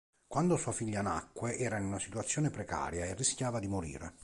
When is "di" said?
3.59-3.67